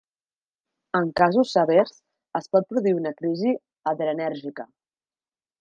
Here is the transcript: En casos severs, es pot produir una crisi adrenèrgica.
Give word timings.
En 0.99 1.11
casos 1.21 1.51
severs, 1.57 1.93
es 2.41 2.49
pot 2.57 2.67
produir 2.73 2.97
una 3.03 3.15
crisi 3.21 3.55
adrenèrgica. 3.93 4.71